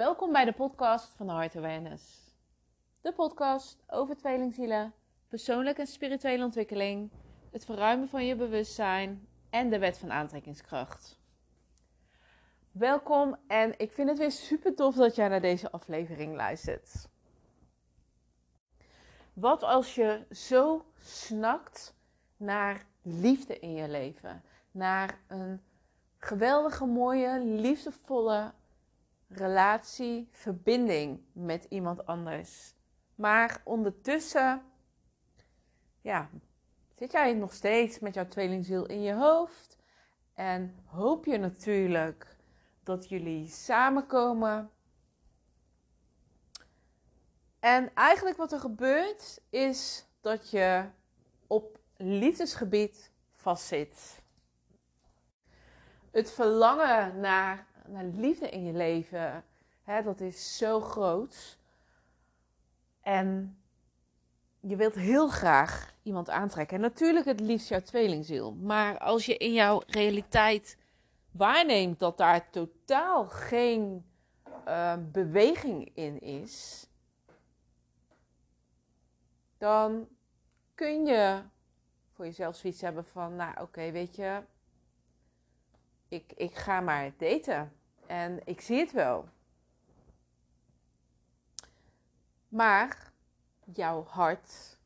Welkom 0.00 0.32
bij 0.32 0.44
de 0.44 0.52
podcast 0.52 1.14
van 1.16 1.28
Heart 1.28 1.56
Awareness. 1.56 2.34
De 3.00 3.12
podcast 3.12 3.84
over 3.86 4.16
tweelingzielen, 4.16 4.92
persoonlijke 5.28 5.80
en 5.80 5.86
spirituele 5.86 6.44
ontwikkeling, 6.44 7.10
het 7.50 7.64
verruimen 7.64 8.08
van 8.08 8.26
je 8.26 8.36
bewustzijn 8.36 9.28
en 9.50 9.70
de 9.70 9.78
wet 9.78 9.98
van 9.98 10.12
aantrekkingskracht. 10.12 11.18
Welkom 12.70 13.36
en 13.46 13.78
ik 13.78 13.92
vind 13.92 14.08
het 14.08 14.18
weer 14.18 14.30
super 14.30 14.74
tof 14.74 14.94
dat 14.94 15.14
jij 15.14 15.28
naar 15.28 15.40
deze 15.40 15.70
aflevering 15.70 16.34
luistert. 16.34 17.08
Wat 19.32 19.62
als 19.62 19.94
je 19.94 20.26
zo 20.30 20.84
snakt 20.98 21.94
naar 22.36 22.86
liefde 23.02 23.58
in 23.58 23.74
je 23.74 23.88
leven, 23.88 24.42
naar 24.70 25.20
een 25.26 25.62
geweldige, 26.18 26.86
mooie, 26.86 27.40
liefdevolle 27.40 28.52
relatie, 29.30 30.28
verbinding 30.30 31.20
met 31.32 31.66
iemand 31.68 32.06
anders. 32.06 32.74
Maar 33.14 33.60
ondertussen, 33.64 34.62
ja, 36.00 36.30
zit 36.96 37.12
jij 37.12 37.32
nog 37.32 37.52
steeds 37.52 37.98
met 37.98 38.14
jouw 38.14 38.28
tweelingziel 38.28 38.86
in 38.86 39.02
je 39.02 39.14
hoofd 39.14 39.78
en 40.34 40.78
hoop 40.84 41.24
je 41.24 41.38
natuurlijk 41.38 42.36
dat 42.82 43.08
jullie 43.08 43.48
samenkomen. 43.48 44.70
En 47.60 47.94
eigenlijk 47.94 48.36
wat 48.36 48.52
er 48.52 48.60
gebeurt 48.60 49.40
is 49.50 50.06
dat 50.20 50.50
je 50.50 50.84
op 51.46 51.78
liefdesgebied 51.96 53.12
vastzit. 53.32 54.22
Het 56.10 56.30
verlangen 56.30 57.20
naar, 57.20 57.66
naar 57.86 58.04
liefde 58.04 58.48
in 58.48 58.64
je 58.64 58.72
leven, 58.72 59.44
hè, 59.82 60.02
dat 60.02 60.20
is 60.20 60.56
zo 60.56 60.80
groot. 60.80 61.58
En 63.00 63.58
je 64.60 64.76
wilt 64.76 64.94
heel 64.94 65.28
graag 65.28 65.94
iemand 66.02 66.30
aantrekken. 66.30 66.76
En 66.76 66.82
natuurlijk 66.82 67.26
het 67.26 67.40
liefst 67.40 67.68
jouw 67.68 67.80
tweelingziel. 67.80 68.52
Maar 68.52 68.98
als 68.98 69.26
je 69.26 69.36
in 69.36 69.52
jouw 69.52 69.82
realiteit 69.86 70.76
waarneemt 71.30 71.98
dat 71.98 72.18
daar 72.18 72.50
totaal 72.50 73.28
geen 73.28 74.04
uh, 74.68 74.94
beweging 75.12 75.90
in 75.94 76.20
is, 76.20 76.86
dan 79.58 80.08
kun 80.74 81.04
je 81.06 81.42
voor 82.12 82.24
jezelf 82.24 82.56
zoiets 82.56 82.80
hebben 82.80 83.04
van, 83.04 83.36
nou 83.36 83.60
oké, 83.60 83.90
weet 83.90 84.16
je, 84.16 84.42
ik, 86.10 86.32
ik 86.32 86.54
ga 86.54 86.80
maar 86.80 87.12
daten 87.16 87.72
en 88.06 88.40
ik 88.44 88.60
zie 88.60 88.78
het 88.78 88.92
wel. 88.92 89.28
Maar 92.48 93.12
jouw 93.72 94.04
hart 94.04 94.78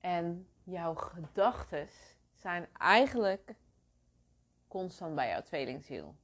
en 0.00 0.48
jouw 0.64 0.94
gedachten 0.94 1.88
zijn 2.34 2.68
eigenlijk 2.72 3.54
constant 4.68 5.14
bij 5.14 5.28
jouw 5.28 5.42
tweelingziel. 5.42 6.14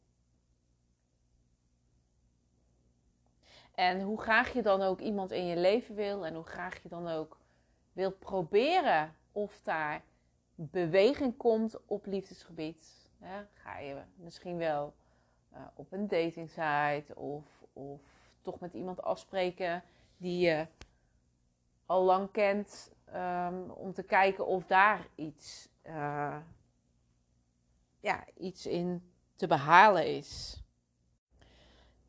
En 3.74 4.00
hoe 4.00 4.20
graag 4.20 4.52
je 4.52 4.62
dan 4.62 4.82
ook 4.82 5.00
iemand 5.00 5.30
in 5.30 5.46
je 5.46 5.56
leven 5.56 5.94
wil 5.94 6.26
en 6.26 6.34
hoe 6.34 6.44
graag 6.44 6.82
je 6.82 6.88
dan 6.88 7.08
ook 7.08 7.38
wil 7.92 8.12
proberen 8.12 9.16
of 9.32 9.60
daar 9.62 10.02
beweging 10.54 11.36
komt 11.36 11.86
op 11.86 12.06
liefdesgebied, 12.06 13.07
ga 13.52 13.78
je 13.78 14.02
misschien 14.14 14.56
wel 14.56 14.94
uh, 15.52 15.60
op 15.74 15.92
een 15.92 16.08
datingsite 16.08 17.14
of, 17.14 17.44
of 17.72 18.00
toch 18.42 18.60
met 18.60 18.72
iemand 18.72 19.02
afspreken 19.02 19.82
die 20.16 20.38
je 20.38 20.66
al 21.86 22.02
lang 22.02 22.30
kent, 22.30 22.92
um, 23.14 23.70
om 23.70 23.92
te 23.92 24.02
kijken 24.02 24.46
of 24.46 24.66
daar 24.66 25.06
iets, 25.14 25.68
uh, 25.86 26.36
ja, 28.00 28.24
iets 28.34 28.66
in 28.66 29.12
te 29.34 29.46
behalen 29.46 30.16
is. 30.16 30.62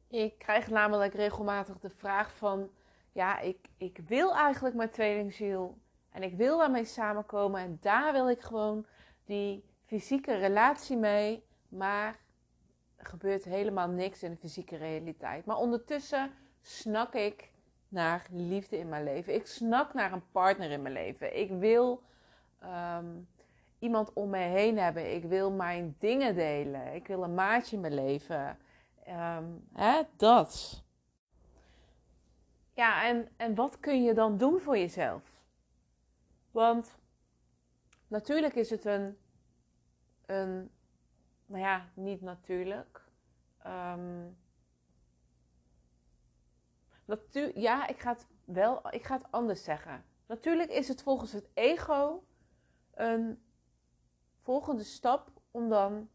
Ik 0.08 0.38
krijg 0.38 0.70
namelijk 0.70 1.14
regelmatig 1.14 1.80
de 1.80 1.90
vraag 1.90 2.36
van, 2.36 2.70
ja, 3.12 3.40
ik, 3.40 3.70
ik 3.78 3.98
wil 3.98 4.36
eigenlijk 4.36 4.76
mijn 4.76 4.90
tweelingziel 4.90 5.78
en 6.10 6.24
ik 6.24 6.36
wil 6.36 6.58
daarmee 6.58 6.86
samenkomen 6.86 7.62
en 7.62 7.78
daar 7.82 8.12
wil 8.12 8.30
ik 8.30 8.42
gewoon 8.42 8.86
die 9.26 9.69
fysieke 9.90 10.36
relatie 10.36 10.98
mee, 10.98 11.44
maar 11.70 12.20
er 12.96 13.06
gebeurt 13.06 13.44
helemaal 13.44 13.88
niks 13.88 14.24
in 14.24 14.32
de 14.32 14.38
fysieke 14.38 14.76
realiteit. 14.76 15.46
Maar 15.46 15.58
ondertussen 15.58 16.32
snak 16.62 17.14
ik 17.14 17.52
naar 17.88 18.28
liefde 18.32 18.78
in 18.78 18.90
mijn 18.90 19.04
leven. 19.04 19.34
Ik 19.34 19.48
snak 19.48 19.94
naar 19.94 20.12
een 20.12 20.32
partner 20.32 20.72
in 20.72 20.82
mijn 20.82 20.94
leven. 20.94 21.40
Ik 21.40 21.50
wil 21.50 22.04
um, 22.64 23.28
iemand 23.80 24.14
om 24.14 24.30
me 24.30 24.38
heen 24.38 24.78
hebben. 24.78 25.16
Ik 25.16 25.24
wil 25.24 25.52
mijn 25.52 25.96
dingen 26.00 26.36
delen. 26.36 26.94
Ik 26.94 27.08
wil 27.08 27.24
een 27.24 27.36
maatje 27.36 27.76
in 27.76 27.82
mijn 27.82 27.94
leven. 27.94 28.58
Um, 29.08 29.68
hè, 29.74 30.02
dat. 30.16 30.84
Ja, 32.74 33.06
en, 33.06 33.30
en 33.38 33.56
wat 33.56 33.80
kun 33.80 34.04
je 34.04 34.14
dan 34.14 34.38
doen 34.38 34.60
voor 34.60 34.78
jezelf? 34.78 35.22
Want 36.52 36.98
natuurlijk 38.08 38.56
is 38.56 38.70
het 38.70 38.86
een, 38.86 39.18
een 40.30 40.72
nou 41.50 41.62
ja, 41.64 41.90
niet 41.94 42.22
natuurlijk. 42.22 43.04
Um, 43.68 44.38
ja, 47.54 47.88
ik 47.88 48.00
ga 48.00 48.12
het 48.12 48.28
wel, 48.46 48.94
ik 48.94 49.06
ga 49.06 49.16
het 49.16 49.32
anders 49.32 49.64
zeggen. 49.64 50.06
Natuurlijk 50.26 50.70
is 50.70 50.88
het 50.88 51.04
volgens 51.04 51.32
het 51.32 51.50
ego 51.54 52.24
een 52.94 53.44
volgende 54.42 54.84
stap 54.84 55.32
om 55.52 55.70
dan 55.70 56.10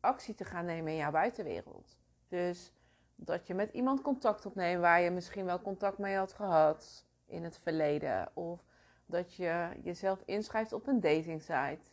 actie 0.00 0.34
te 0.34 0.44
gaan 0.44 0.64
nemen 0.64 0.92
in 0.92 0.98
jouw 0.98 1.10
buitenwereld. 1.10 1.98
Dus 2.28 2.72
dat 3.14 3.46
je 3.46 3.54
met 3.54 3.72
iemand 3.72 4.00
contact 4.00 4.46
opneemt 4.46 4.80
waar 4.80 5.00
je 5.00 5.10
misschien 5.10 5.44
wel 5.44 5.62
contact 5.62 5.98
mee 5.98 6.16
had 6.16 6.32
gehad 6.32 7.06
in 7.26 7.44
het 7.44 7.58
verleden. 7.58 8.36
Of 8.36 8.64
dat 9.06 9.34
je 9.34 9.80
jezelf 9.82 10.22
inschrijft 10.24 10.72
op 10.72 10.86
een 10.86 11.00
datingsite. 11.00 11.90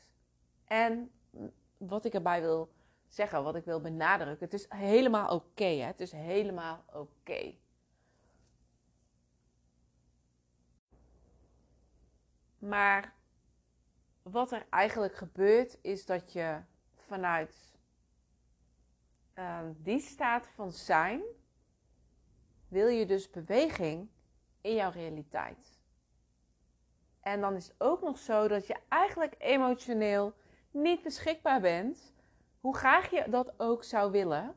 En 0.66 1.12
wat 1.80 2.06
ik 2.06 2.14
erbij 2.14 2.42
wil 2.42 2.70
zeggen, 3.08 3.44
wat 3.44 3.56
ik 3.56 3.66
wil 3.66 3.82
benadrukken, 3.82 4.46
het 4.46 4.54
is 4.54 4.66
helemaal 4.70 5.36
oké. 5.36 5.66
Het 5.66 6.00
is 6.00 6.12
helemaal 6.12 6.84
oké. 6.94 7.56
Maar 12.60 13.14
wat 14.22 14.52
er 14.52 14.66
eigenlijk 14.70 15.16
gebeurt, 15.16 15.78
is 15.82 16.06
dat 16.06 16.34
je 16.34 16.62
vanuit 16.96 17.78
uh, 19.36 19.60
die 19.78 20.00
staat 20.00 20.48
van 20.48 20.72
zijn, 20.72 21.22
wil 22.68 22.88
je 22.88 23.06
dus 23.06 23.30
beweging 23.30 24.10
in 24.62 24.76
jouw 24.76 24.92
realiteit. 24.92 25.80
En 27.20 27.42
dan 27.42 27.56
is 27.56 27.68
het 27.68 27.76
ook 27.78 28.02
nog 28.02 28.18
zo 28.18 28.48
dat 28.48 28.68
je 28.68 28.76
eigenlijk 28.88 29.36
emotioneel 29.38 30.34
niet 30.82 31.02
beschikbaar 31.02 31.62
bent, 31.62 32.14
hoe 32.60 32.76
graag 32.78 33.10
je 33.10 33.26
dat 33.30 33.60
ook 33.60 33.84
zou 33.84 34.12
willen, 34.12 34.56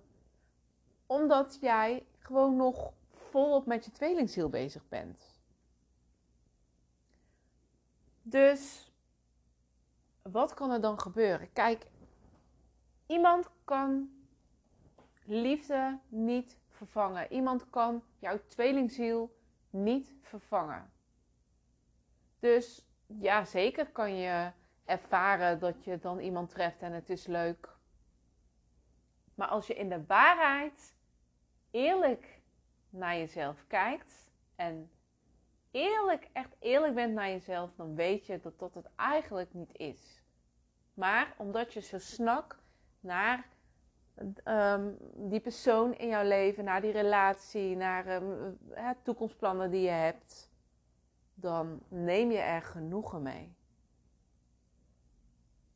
omdat 1.06 1.58
jij 1.60 2.06
gewoon 2.18 2.56
nog 2.56 2.92
volop 3.12 3.66
met 3.66 3.84
je 3.84 3.90
tweelingziel 3.90 4.48
bezig 4.48 4.88
bent. 4.88 5.40
Dus 8.22 8.92
wat 10.22 10.54
kan 10.54 10.70
er 10.70 10.80
dan 10.80 11.00
gebeuren? 11.00 11.52
Kijk, 11.52 11.86
iemand 13.06 13.50
kan 13.64 14.10
liefde 15.24 15.98
niet 16.08 16.58
vervangen. 16.68 17.32
Iemand 17.32 17.70
kan 17.70 18.02
jouw 18.18 18.40
tweelingziel 18.46 19.36
niet 19.70 20.14
vervangen. 20.20 20.92
Dus 22.38 22.86
ja, 23.06 23.44
zeker 23.44 23.90
kan 23.90 24.16
je 24.16 24.52
ervaren 24.92 25.58
dat 25.58 25.84
je 25.84 25.98
dan 25.98 26.18
iemand 26.18 26.50
treft 26.50 26.82
en 26.82 26.92
het 26.92 27.10
is 27.10 27.26
leuk. 27.26 27.68
Maar 29.34 29.48
als 29.48 29.66
je 29.66 29.74
in 29.74 29.88
de 29.88 30.04
waarheid 30.06 30.94
eerlijk 31.70 32.40
naar 32.90 33.16
jezelf 33.16 33.64
kijkt 33.66 34.30
en 34.56 34.90
eerlijk, 35.70 36.28
echt 36.32 36.56
eerlijk 36.58 36.94
bent 36.94 37.14
naar 37.14 37.28
jezelf, 37.28 37.74
dan 37.76 37.94
weet 37.94 38.26
je 38.26 38.40
dat 38.40 38.58
dat 38.58 38.74
het 38.74 38.88
eigenlijk 38.96 39.54
niet 39.54 39.76
is. 39.76 40.22
Maar 40.94 41.34
omdat 41.36 41.72
je 41.72 41.80
zo 41.80 41.98
snak 41.98 42.58
naar 43.00 43.46
um, 44.44 44.96
die 45.14 45.40
persoon 45.40 45.94
in 45.94 46.08
jouw 46.08 46.24
leven, 46.24 46.64
naar 46.64 46.80
die 46.80 46.92
relatie, 46.92 47.76
naar 47.76 48.22
um, 48.22 48.58
toekomstplannen 49.02 49.70
die 49.70 49.82
je 49.82 49.90
hebt, 49.90 50.50
dan 51.34 51.80
neem 51.88 52.30
je 52.30 52.38
er 52.38 52.62
genoegen 52.62 53.22
mee. 53.22 53.56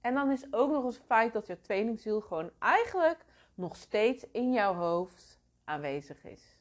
En 0.06 0.14
dan 0.14 0.31
is 0.31 0.53
ook 0.53 0.70
nog 0.70 0.85
eens 0.85 0.97
het 0.97 1.05
feit 1.05 1.32
dat 1.32 1.47
je 1.47 1.61
tweelingziel 1.61 2.20
gewoon 2.20 2.50
eigenlijk 2.58 3.25
nog 3.55 3.76
steeds 3.76 4.25
in 4.31 4.53
jouw 4.53 4.75
hoofd 4.75 5.41
aanwezig 5.64 6.25
is. 6.25 6.56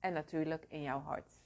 en 0.00 0.12
natuurlijk 0.12 0.64
in 0.68 0.82
jouw 0.82 1.00
hart. 1.00 1.40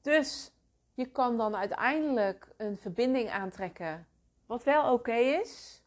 Dus 0.00 0.52
je 0.94 1.06
kan 1.06 1.36
dan 1.36 1.56
uiteindelijk 1.56 2.48
een 2.56 2.78
verbinding 2.78 3.30
aantrekken, 3.30 4.06
wat 4.46 4.64
wel 4.64 4.92
oké 4.92 5.14
is, 5.14 5.82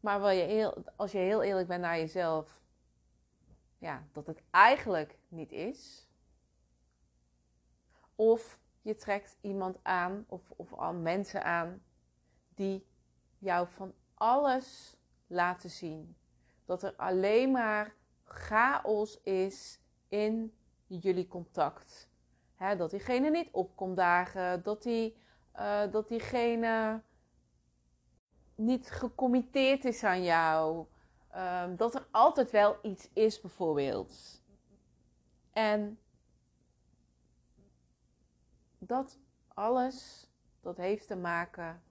maar 0.00 0.20
wel 0.20 0.30
je 0.30 0.42
heel, 0.42 0.84
als 0.96 1.12
je 1.12 1.18
heel 1.18 1.42
eerlijk 1.42 1.68
bent 1.68 1.80
naar 1.80 1.98
jezelf, 1.98 2.62
ja, 3.78 4.06
dat 4.12 4.26
het 4.26 4.42
eigenlijk 4.50 5.18
niet 5.28 5.52
is. 5.52 6.08
Of 8.14 8.62
je 8.84 8.94
trekt 8.94 9.36
iemand 9.40 9.78
aan 9.82 10.24
of, 10.28 10.50
of 10.56 10.72
al 10.72 10.94
mensen 10.94 11.44
aan 11.44 11.82
die 12.54 12.86
jou 13.38 13.68
van 13.68 13.94
alles 14.14 14.96
laten 15.26 15.70
zien. 15.70 16.16
Dat 16.64 16.82
er 16.82 16.94
alleen 16.96 17.50
maar 17.50 17.94
chaos 18.24 19.20
is 19.20 19.80
in 20.08 20.54
jullie 20.86 21.28
contact. 21.28 22.08
dat 22.76 22.90
diegene 22.90 23.30
niet 23.30 23.48
opkomt 23.52 23.96
dagen, 23.96 24.62
dat, 24.62 24.82
die, 24.82 25.16
uh, 25.56 25.82
dat 25.90 26.08
diegene 26.08 27.02
niet 28.54 28.90
gecommitteerd 28.90 29.84
is 29.84 30.04
aan 30.04 30.22
jou. 30.22 30.86
Um, 31.36 31.76
dat 31.76 31.94
er 31.94 32.06
altijd 32.10 32.50
wel 32.50 32.78
iets 32.82 33.10
is, 33.12 33.40
bijvoorbeeld. 33.40 34.42
En 35.52 35.98
dat 38.86 39.18
alles, 39.48 40.28
dat 40.60 40.76
heeft 40.76 41.06
te 41.06 41.16
maken 41.16 41.82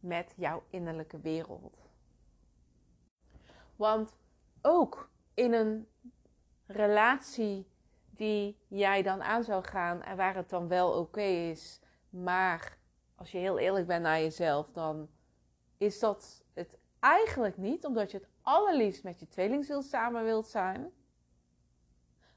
met 0.00 0.34
jouw 0.36 0.62
innerlijke 0.68 1.20
wereld. 1.20 1.90
Want 3.76 4.16
ook 4.62 5.10
in 5.34 5.52
een 5.52 5.88
relatie 6.66 7.66
die 8.10 8.58
jij 8.68 9.02
dan 9.02 9.22
aan 9.22 9.44
zou 9.44 9.64
gaan 9.64 10.02
en 10.02 10.16
waar 10.16 10.34
het 10.34 10.50
dan 10.50 10.68
wel 10.68 10.98
oké 10.98 11.20
is, 11.20 11.80
maar 12.10 12.78
als 13.14 13.32
je 13.32 13.38
heel 13.38 13.58
eerlijk 13.58 13.86
bent 13.86 14.02
naar 14.02 14.20
jezelf, 14.20 14.70
dan 14.70 15.08
is 15.76 15.98
dat 15.98 16.44
het 16.52 16.78
eigenlijk 16.98 17.56
niet, 17.56 17.84
omdat 17.84 18.10
je 18.10 18.16
het 18.16 18.28
allerliefst 18.42 19.04
met 19.04 19.20
je 19.20 19.28
tweelingziel 19.28 19.82
samen 19.82 20.24
wilt 20.24 20.46
zijn. 20.46 20.92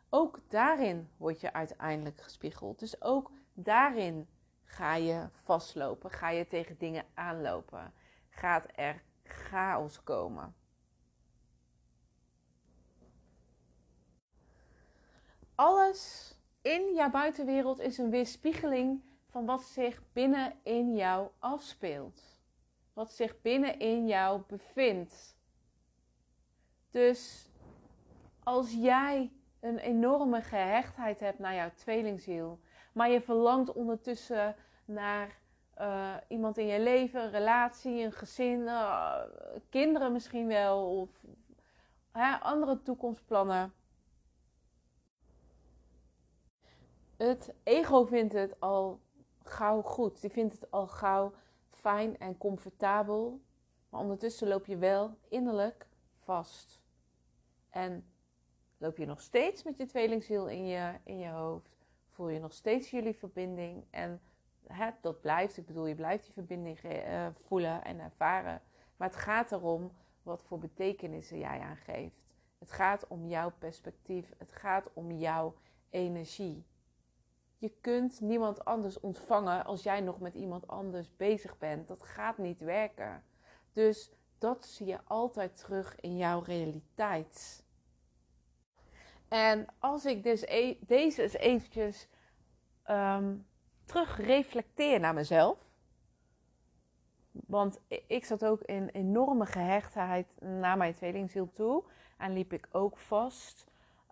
Ook 0.09 0.39
daarin 0.47 1.09
word 1.17 1.41
je 1.41 1.53
uiteindelijk 1.53 2.21
gespiegeld. 2.21 2.79
Dus 2.79 3.01
ook 3.01 3.31
daarin 3.55 4.27
ga 4.63 4.95
je 4.95 5.27
vastlopen, 5.31 6.11
ga 6.11 6.29
je 6.29 6.47
tegen 6.47 6.77
dingen 6.77 7.05
aanlopen, 7.13 7.93
gaat 8.29 8.65
er 8.75 9.03
chaos 9.23 10.03
komen. 10.03 10.55
Alles 15.55 16.33
in 16.61 16.93
jouw 16.93 17.09
buitenwereld 17.09 17.79
is 17.79 17.97
een 17.97 18.09
weerspiegeling 18.09 19.03
van 19.25 19.45
wat 19.45 19.63
zich 19.63 20.01
binnen 20.13 20.53
in 20.63 20.95
jou 20.95 21.29
afspeelt. 21.39 22.21
Wat 22.93 23.11
zich 23.11 23.41
binnen 23.41 23.79
in 23.79 24.07
jou 24.07 24.41
bevindt. 24.47 25.37
Dus 26.91 27.49
als 28.43 28.71
jij 28.71 29.31
een 29.59 29.77
enorme 29.77 30.41
gehechtheid 30.41 31.19
hebt 31.19 31.39
naar 31.39 31.53
jouw 31.55 31.71
tweelingziel, 31.73 32.59
maar 32.95 33.09
je 33.09 33.21
verlangt 33.21 33.73
ondertussen 33.73 34.55
naar 34.85 35.39
uh, 35.79 36.15
iemand 36.27 36.57
in 36.57 36.65
je 36.65 36.79
leven, 36.79 37.23
een 37.23 37.31
relatie, 37.31 38.03
een 38.03 38.11
gezin, 38.11 38.59
uh, 38.59 39.21
kinderen 39.69 40.11
misschien 40.11 40.47
wel, 40.47 40.99
of 40.99 41.09
andere 42.41 42.81
toekomstplannen. 42.81 43.73
Het 47.17 47.53
ego 47.63 48.05
vindt 48.05 48.33
het 48.33 48.59
al 48.59 49.01
gauw 49.43 49.81
goed. 49.81 50.21
Die 50.21 50.29
vindt 50.29 50.53
het 50.53 50.71
al 50.71 50.87
gauw 50.87 51.33
fijn 51.69 52.17
en 52.17 52.37
comfortabel. 52.37 53.41
Maar 53.89 54.01
ondertussen 54.01 54.47
loop 54.47 54.65
je 54.65 54.77
wel 54.77 55.17
innerlijk 55.29 55.87
vast. 56.19 56.81
En 57.69 58.13
loop 58.77 58.97
je 58.97 59.05
nog 59.05 59.21
steeds 59.21 59.63
met 59.63 59.77
je 59.77 59.85
tweelingziel 59.85 60.47
in 60.47 60.65
je, 60.65 60.93
in 61.03 61.19
je 61.19 61.29
hoofd 61.29 61.74
voel 62.15 62.29
je 62.29 62.39
nog 62.39 62.53
steeds 62.53 62.89
jullie 62.89 63.15
verbinding. 63.15 63.85
En 63.89 64.21
hè, 64.67 64.89
dat 65.01 65.21
blijft, 65.21 65.57
ik 65.57 65.65
bedoel, 65.65 65.85
je 65.85 65.95
blijft 65.95 66.23
die 66.23 66.33
verbinding 66.33 66.83
uh, 66.83 67.27
voelen 67.47 67.83
en 67.83 67.99
ervaren. 67.99 68.61
Maar 68.97 69.07
het 69.07 69.17
gaat 69.17 69.51
erom 69.51 69.91
wat 70.23 70.43
voor 70.43 70.59
betekenissen 70.59 71.37
jij 71.37 71.59
aangeeft. 71.59 72.23
Het 72.57 72.71
gaat 72.71 73.07
om 73.07 73.27
jouw 73.27 73.51
perspectief. 73.59 74.33
Het 74.37 74.51
gaat 74.51 74.89
om 74.93 75.11
jouw 75.11 75.55
energie. 75.89 76.65
Je 77.57 77.69
kunt 77.81 78.21
niemand 78.21 78.65
anders 78.65 78.99
ontvangen 78.99 79.65
als 79.65 79.83
jij 79.83 80.01
nog 80.01 80.19
met 80.19 80.33
iemand 80.33 80.67
anders 80.67 81.15
bezig 81.15 81.57
bent. 81.57 81.87
Dat 81.87 82.03
gaat 82.03 82.37
niet 82.37 82.59
werken. 82.59 83.23
Dus 83.71 84.11
dat 84.37 84.65
zie 84.65 84.85
je 84.85 84.99
altijd 85.03 85.57
terug 85.57 85.99
in 85.99 86.17
jouw 86.17 86.39
realiteit. 86.39 87.64
En 89.35 89.65
als 89.79 90.05
ik 90.05 90.23
dus 90.23 90.41
e 90.41 90.77
deze 90.79 91.21
eens 91.21 91.33
eventjes 91.33 92.07
um, 92.89 93.47
terug 93.85 94.17
reflecteer 94.17 94.99
naar 94.99 95.13
mezelf. 95.13 95.57
Want 97.31 97.79
ik 98.07 98.25
zat 98.25 98.45
ook 98.45 98.61
in 98.61 98.89
enorme 98.89 99.45
gehechtheid 99.45 100.41
naar 100.41 100.77
mijn 100.77 100.93
tweelingziel 100.93 101.51
toe. 101.53 101.83
En 102.17 102.33
liep 102.33 102.53
ik 102.53 102.67
ook 102.71 102.97
vast 102.97 103.65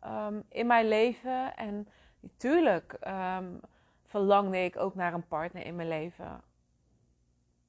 um, 0.05 0.43
in 0.49 0.67
mijn 0.67 0.87
leven. 0.87 1.55
En 1.55 1.87
natuurlijk 2.19 2.97
um, 3.07 3.59
verlangde 4.05 4.57
ik 4.57 4.77
ook 4.77 4.95
naar 4.95 5.13
een 5.13 5.27
partner 5.27 5.65
in 5.65 5.75
mijn 5.75 5.87
leven. 5.87 6.43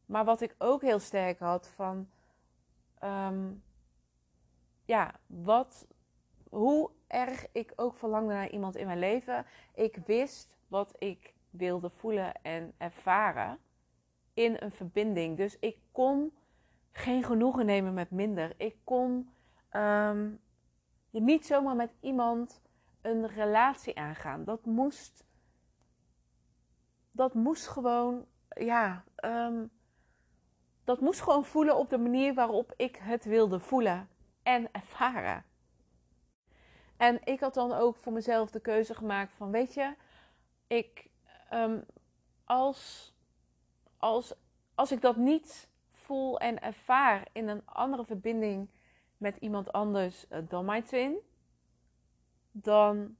Maar 0.06 0.24
wat 0.24 0.40
ik 0.40 0.54
ook 0.58 0.82
heel 0.82 0.98
sterk 0.98 1.38
had 1.38 1.68
van... 1.68 2.10
ja, 4.84 5.14
wat, 5.26 5.86
hoe 6.48 6.90
erg 7.14 7.46
ik 7.52 7.72
ook 7.76 7.96
verlangde 7.96 8.34
naar 8.34 8.50
iemand 8.50 8.76
in 8.76 8.86
mijn 8.86 8.98
leven. 8.98 9.46
Ik 9.74 9.96
wist 10.06 10.56
wat 10.68 10.94
ik 10.98 11.34
wilde 11.50 11.90
voelen 11.90 12.42
en 12.42 12.74
ervaren 12.78 13.58
in 14.34 14.56
een 14.58 14.70
verbinding. 14.70 15.36
Dus 15.36 15.58
ik 15.58 15.78
kon 15.92 16.32
geen 16.92 17.24
genoegen 17.24 17.66
nemen 17.66 17.94
met 17.94 18.10
minder. 18.10 18.54
Ik 18.56 18.76
kon 18.84 19.30
um, 19.72 20.40
niet 21.10 21.46
zomaar 21.46 21.76
met 21.76 21.94
iemand 22.00 22.62
een 23.02 23.26
relatie 23.26 23.98
aangaan. 23.98 24.44
Dat 24.44 24.64
moest, 24.64 25.24
dat 27.10 27.34
moest 27.34 27.66
gewoon, 27.66 28.26
ja, 28.48 29.04
um, 29.24 29.70
dat 30.84 31.00
moest 31.00 31.20
gewoon 31.20 31.44
voelen 31.44 31.76
op 31.76 31.90
de 31.90 31.98
manier 31.98 32.34
waarop 32.34 32.72
ik 32.76 32.96
het 32.96 33.24
wilde 33.24 33.60
voelen 33.60 34.08
en 34.42 34.68
ervaren. 34.72 35.44
En 36.96 37.20
ik 37.24 37.40
had 37.40 37.54
dan 37.54 37.72
ook 37.72 37.96
voor 37.96 38.12
mezelf 38.12 38.50
de 38.50 38.60
keuze 38.60 38.94
gemaakt 38.94 39.32
van, 39.32 39.50
weet 39.50 39.74
je, 39.74 39.94
ik, 40.66 41.10
um, 41.52 41.84
als, 42.44 43.12
als, 43.96 44.34
als 44.74 44.92
ik 44.92 45.00
dat 45.00 45.16
niet 45.16 45.68
voel 45.90 46.38
en 46.38 46.62
ervaar 46.62 47.28
in 47.32 47.48
een 47.48 47.66
andere 47.66 48.04
verbinding 48.04 48.68
met 49.16 49.36
iemand 49.36 49.72
anders 49.72 50.28
eh, 50.28 50.38
dan 50.48 50.64
mijn 50.64 50.82
twin, 50.82 51.16
dan 52.50 53.16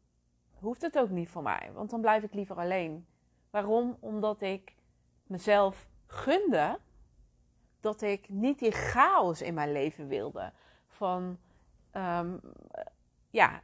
hoeft 0.53 0.83
het 0.83 0.99
ook 0.99 1.11
niet 1.11 1.29
voor 1.29 1.43
mij. 1.43 1.71
Want 1.73 1.91
dan 1.91 2.01
blijf 2.01 2.23
ik 2.23 2.35
liever 2.35 2.57
alleen. 2.57 3.07
Waarom? 3.51 3.97
Omdat 4.01 4.41
ik 4.41 4.75
mezelf 5.27 5.89
gunde 6.07 6.79
dat 7.81 8.03
ik 8.03 8.29
niet 8.29 8.59
die 8.59 8.73
chaos 8.73 9.43
in 9.43 9.55
mijn 9.55 9.73
leven 9.73 10.09
wilde. 10.09 10.53
Van 10.87 11.39
um, 11.93 12.41
ja, 13.35 13.63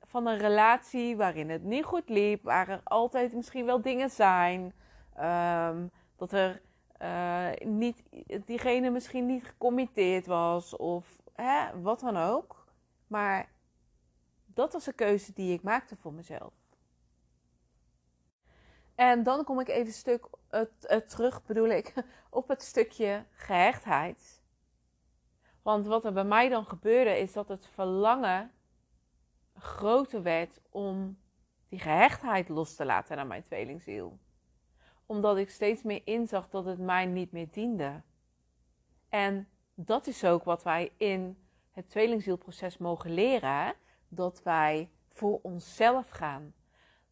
van 0.00 0.26
een 0.26 0.38
relatie 0.38 1.16
waarin 1.16 1.50
het 1.50 1.62
niet 1.62 1.84
goed 1.84 2.08
liep, 2.08 2.42
waar 2.42 2.68
er 2.68 2.80
altijd 2.84 3.34
misschien 3.34 3.64
wel 3.64 3.80
dingen 3.80 4.10
zijn, 4.10 4.74
um, 5.20 5.90
dat 6.16 6.32
er 6.32 6.62
uh, 7.02 7.68
niet, 7.68 8.02
diegene 8.46 8.90
misschien 8.90 9.26
niet 9.26 9.44
gecommitteerd 9.44 10.26
was 10.26 10.76
of 10.76 11.18
hè, 11.32 11.80
wat 11.80 12.00
dan 12.00 12.16
ook. 12.16 12.66
Maar 13.06 13.52
dat 14.46 14.72
was 14.72 14.86
een 14.86 14.94
keuze 14.94 15.32
die 15.32 15.52
ik 15.52 15.62
maakte 15.62 15.96
voor 15.96 16.12
mezelf. 16.12 16.52
En 18.94 19.22
dan 19.22 19.44
kom 19.44 19.60
ik 19.60 19.68
even 19.68 19.92
stuk 19.92 20.28
terug, 21.06 21.44
bedoel 21.44 21.68
ik, 21.68 21.94
op 22.30 22.48
het 22.48 22.62
stukje 22.62 23.24
gehechtheid. 23.30 24.42
Want 25.62 25.86
wat 25.86 26.04
er 26.04 26.12
bij 26.12 26.24
mij 26.24 26.48
dan 26.48 26.66
gebeurde, 26.66 27.18
is 27.18 27.32
dat 27.32 27.48
het 27.48 27.66
verlangen 27.66 28.52
groter 29.62 30.22
werd 30.22 30.60
om 30.70 31.18
die 31.68 31.78
gehechtheid 31.78 32.48
los 32.48 32.74
te 32.74 32.84
laten 32.84 33.16
naar 33.16 33.26
mijn 33.26 33.42
tweelingziel. 33.42 34.18
Omdat 35.06 35.36
ik 35.36 35.50
steeds 35.50 35.82
meer 35.82 36.00
inzag 36.04 36.48
dat 36.48 36.64
het 36.64 36.78
mij 36.78 37.06
niet 37.06 37.32
meer 37.32 37.48
diende. 37.50 38.02
En 39.08 39.48
dat 39.74 40.06
is 40.06 40.24
ook 40.24 40.44
wat 40.44 40.62
wij 40.62 40.92
in 40.96 41.38
het 41.70 41.88
tweelingzielproces 41.88 42.78
mogen 42.78 43.14
leren 43.14 43.74
dat 44.08 44.42
wij 44.42 44.90
voor 45.08 45.38
onszelf 45.42 46.08
gaan. 46.08 46.54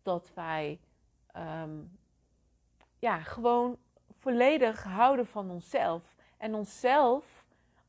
Dat 0.02 0.30
wij 0.34 0.80
ehm, 1.26 1.78
ja, 2.98 3.18
gewoon 3.18 3.78
volledig 4.18 4.82
houden 4.82 5.26
van 5.26 5.50
onszelf. 5.50 6.16
En 6.36 6.54
onszelf 6.54 7.44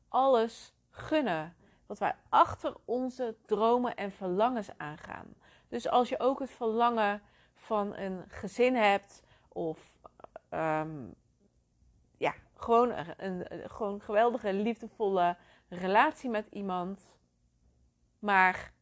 alles 0.08 0.72
gunnen. 0.90 1.56
Dat 1.92 2.00
wij 2.00 2.14
achter 2.28 2.74
onze 2.84 3.36
dromen 3.46 3.96
en 3.96 4.12
verlangens 4.12 4.68
aangaan. 4.76 5.34
Dus 5.68 5.88
als 5.88 6.08
je 6.08 6.18
ook 6.20 6.38
het 6.38 6.50
verlangen 6.50 7.22
van 7.54 7.96
een 7.96 8.24
gezin 8.28 8.74
hebt 8.74 9.22
of 9.48 9.98
ehm, 10.48 11.10
ja, 12.16 12.34
gewoon 12.54 12.92
een, 13.16 13.46
gewoon 13.70 14.00
geweldige, 14.00 14.52
liefdevolle 14.52 15.36
relatie 15.68 16.30
met 16.30 16.46
iemand. 16.50 17.06
Maar 18.18 18.72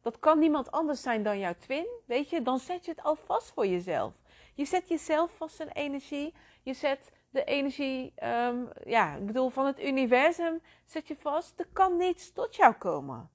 dat 0.00 0.18
kan 0.18 0.38
niemand 0.38 0.70
anders 0.70 1.02
zijn 1.02 1.22
dan 1.22 1.38
jouw 1.38 1.54
twin. 1.58 1.86
Weet 2.06 2.30
je, 2.30 2.42
dan 2.42 2.58
zet 2.58 2.84
je 2.84 2.90
het 2.90 3.02
al 3.02 3.16
vast 3.16 3.52
voor 3.52 3.66
jezelf. 3.66 4.12
Je 4.54 4.64
zet 4.64 4.88
jezelf 4.88 5.36
vast 5.36 5.60
in 5.60 5.68
energie. 5.68 6.34
Je 6.62 6.74
zet 6.74 7.12
de 7.34 7.44
energie, 7.44 8.12
um, 8.24 8.68
ja, 8.84 9.14
ik 9.14 9.26
bedoel, 9.26 9.50
van 9.50 9.66
het 9.66 9.82
universum 9.82 10.60
zet 10.84 11.08
je 11.08 11.16
vast. 11.16 11.60
Er 11.60 11.68
kan 11.72 11.96
niets 11.96 12.32
tot 12.32 12.56
jou 12.56 12.74
komen. 12.74 13.30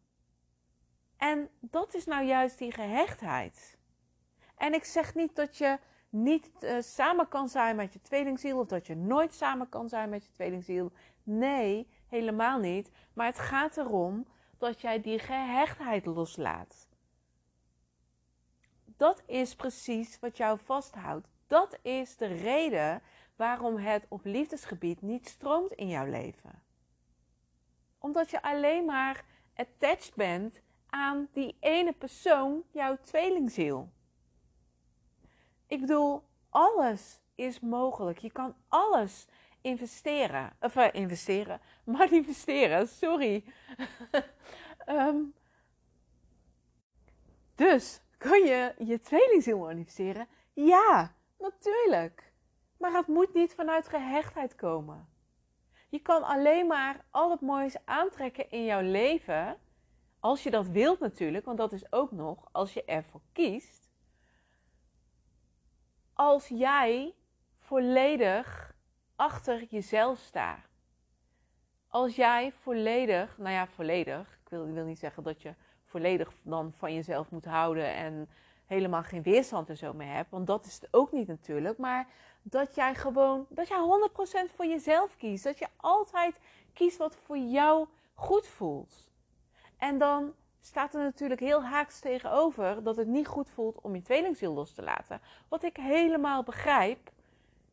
En 1.18 1.50
dat 1.60 1.94
is 1.94 2.06
nou 2.06 2.26
juist 2.26 2.58
die 2.58 2.72
gehechtheid. 2.72 3.78
En 4.58 4.74
ik 4.74 4.84
zeg 4.84 5.16
niet 5.16 5.36
dat 5.36 5.58
je 5.58 5.78
niet 6.10 6.50
uh, 6.60 6.82
samen 6.82 7.28
kan 7.28 7.50
zijn 7.50 7.76
met 7.76 7.94
je 7.94 8.02
tweelingziel 8.02 8.60
of 8.60 8.68
dat 8.68 8.88
je 8.88 8.96
nooit 8.96 9.34
samen 9.34 9.70
kan 9.70 9.90
zijn 9.90 10.10
met 10.10 10.26
je 10.26 10.32
tweelingziel. 10.32 10.92
Nee, 11.24 11.88
helemaal 12.08 12.60
niet. 12.60 12.92
Maar 13.14 13.26
het 13.26 13.40
gaat 13.40 13.78
erom 13.78 14.28
dat 14.58 14.82
jij 14.82 15.02
die 15.02 15.20
gehechtheid 15.20 16.06
loslaat. 16.06 16.88
Dat 18.86 19.24
is 19.26 19.56
precies 19.56 20.20
wat 20.20 20.38
jou 20.38 20.60
vasthoudt. 20.64 21.28
Dat 21.48 21.80
is 21.82 22.18
de 22.18 22.26
reden 22.28 23.02
waarom 23.40 23.78
het 23.78 24.06
op 24.08 24.22
liefdesgebied 24.24 25.02
niet 25.02 25.28
stroomt 25.28 25.72
in 25.72 25.88
jouw 25.88 26.06
leven. 26.06 26.64
Omdat 27.98 28.30
je 28.30 28.42
alleen 28.42 28.86
maar 28.86 29.24
attached 29.56 30.16
bent 30.16 30.62
aan 30.90 31.28
die 31.32 31.56
ene 31.60 31.94
persoon, 31.94 32.64
jouw 32.72 32.98
tweelingziel. 33.02 33.90
Ik 35.68 35.80
bedoel, 35.80 36.24
alles 36.50 37.22
is 37.36 37.60
mogelijk. 37.60 38.18
Je 38.18 38.32
kan 38.32 38.56
alles 38.68 39.28
investeren. 39.62 40.56
Of 40.60 40.76
uh, 40.76 40.88
investeren, 40.92 41.62
manifesteren, 41.84 42.88
sorry. 42.88 43.44
um, 44.88 45.34
dus, 47.56 48.02
kan 48.18 48.44
je 48.44 48.74
je 48.78 49.00
tweelingziel 49.00 49.58
manifesteren? 49.58 50.28
Ja, 50.54 51.16
natuurlijk. 51.38 52.29
Maar 52.80 52.92
het 52.92 53.08
moet 53.08 53.34
niet 53.34 53.54
vanuit 53.54 53.88
gehechtheid 53.88 54.56
komen. 54.56 55.08
Je 55.90 56.00
kan 56.00 56.24
alleen 56.24 56.68
maar 56.68 57.06
al 57.10 57.32
het 57.32 57.42
moois 57.42 57.86
aantrekken 57.86 58.52
in 58.52 58.66
jouw 58.66 58.82
leven. 58.82 59.58
Als 60.20 60.44
je 60.44 60.52
dat 60.52 60.68
wilt 60.68 61.00
natuurlijk, 61.00 61.46
want 61.46 61.58
dat 61.58 61.72
is 61.72 61.92
ook 61.92 62.12
nog 62.12 62.50
als 62.52 62.74
je 62.74 62.86
ervoor 62.86 63.22
kiest. 63.34 63.90
Als 66.14 66.48
jij 66.48 67.16
volledig 67.58 68.76
achter 69.16 69.64
jezelf 69.64 70.20
staat. 70.20 70.68
Als 71.88 72.16
jij 72.16 72.52
volledig, 72.52 73.38
nou 73.38 73.52
ja, 73.52 73.68
volledig. 73.68 74.40
Ik 74.44 74.50
wil, 74.50 74.68
ik 74.68 74.74
wil 74.74 74.86
niet 74.86 75.00
zeggen 75.00 75.24
dat 75.24 75.42
je 75.42 75.54
volledig 75.84 76.32
dan 76.42 76.74
van 76.74 76.94
jezelf 76.94 77.30
moet 77.32 77.46
houden 77.46 77.94
en 77.94 78.30
helemaal 78.70 79.04
geen 79.04 79.24
weerstand 79.24 79.70
en 79.70 79.78
zo 79.78 79.94
meer 79.94 80.14
hebt. 80.14 80.30
Want 80.30 80.48
dat 80.48 80.66
is 80.66 80.74
het 80.74 80.88
ook 80.92 81.12
niet 81.12 81.28
natuurlijk. 81.28 81.78
Maar 81.78 82.08
dat 82.42 82.76
jij 82.76 82.96
gewoon, 82.96 83.46
dat 83.50 83.68
jij 83.68 84.10
100% 84.50 84.56
voor 84.56 84.66
jezelf 84.66 85.18
kiest. 85.18 85.44
Dat 85.44 85.60
je 85.60 85.68
altijd 85.76 86.40
kiest 86.74 86.98
wat 86.98 87.16
voor 87.16 87.38
jou 87.38 87.88
goed 88.14 88.48
voelt. 88.48 89.10
En 89.78 89.98
dan 89.98 90.34
staat 90.62 90.94
er 90.94 91.02
natuurlijk 91.02 91.40
heel 91.40 91.64
haaks 91.64 92.00
tegenover 92.00 92.84
dat 92.84 92.96
het 92.96 93.08
niet 93.08 93.28
goed 93.28 93.50
voelt 93.50 93.82
om 93.82 93.96
je 93.96 94.02
tweelingziel 94.02 94.54
los 94.54 94.74
te 94.74 94.84
laten. 94.84 95.22
Wat 95.48 95.64
ik 95.64 95.78
helemaal 95.78 96.44
begrijp. 96.44 97.12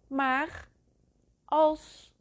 Maar 0.06 0.68
als 1.44 2.12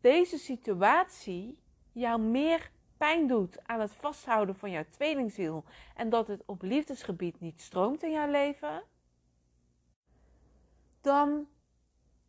deze 0.00 0.38
situatie 0.38 1.58
jou 1.92 2.20
meer 2.20 2.70
pijn 3.02 3.26
doet 3.26 3.66
aan 3.66 3.80
het 3.80 3.92
vasthouden 3.92 4.54
van 4.56 4.70
jouw 4.70 4.84
tweelingziel 4.90 5.64
en 5.94 6.10
dat 6.10 6.26
het 6.26 6.42
op 6.46 6.62
liefdesgebied 6.62 7.40
niet 7.40 7.60
stroomt 7.60 8.02
in 8.02 8.10
jouw 8.10 8.30
leven, 8.30 8.82
dan 11.00 11.48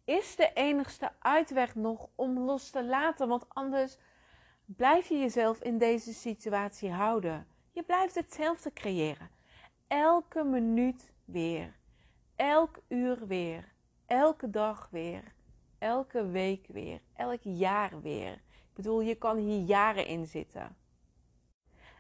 is 0.06 0.36
de 0.36 0.52
enigste 0.54 1.12
uitweg 1.20 1.76
nog 1.76 2.10
om 2.16 2.40
los 2.40 2.70
te 2.70 2.86
laten, 2.86 3.28
want 3.28 3.46
anders 3.50 3.98
blijf 4.66 5.08
je 5.08 5.20
jezelf 5.20 5.62
in 5.62 5.78
deze 5.78 6.14
situatie 6.14 6.92
houden. 6.92 7.48
Je 7.72 7.84
blijft 7.84 8.16
hetzelfde 8.16 8.74
creëren. 8.74 9.30
Elke 9.88 10.44
minuut 10.44 11.14
weer, 11.26 11.76
elk 12.36 12.80
uur 12.88 13.28
weer, 13.28 13.74
elke 14.06 14.50
dag 14.50 14.88
weer, 14.92 15.34
elke 15.78 16.28
week 16.28 16.68
weer, 16.68 17.02
elk 17.16 17.42
jaar 17.42 18.02
weer. 18.02 18.42
Ik 18.74 18.84
bedoel, 18.84 19.02
je 19.02 19.16
kan 19.16 19.38
hier 19.38 19.60
jaren 19.60 20.06
in 20.06 20.26
zitten. 20.26 20.76